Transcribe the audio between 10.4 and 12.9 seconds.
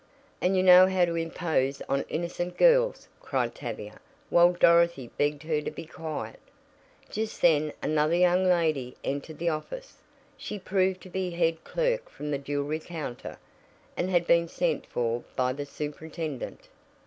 proved to be head clerk from the jewelry